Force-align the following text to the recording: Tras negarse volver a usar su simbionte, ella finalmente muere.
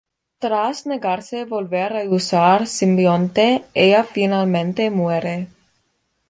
Tras 0.43 0.87
negarse 0.87 1.45
volver 1.45 1.95
a 1.95 2.09
usar 2.09 2.65
su 2.65 2.75
simbionte, 2.77 3.65
ella 3.75 4.03
finalmente 4.03 4.89
muere. 4.89 5.47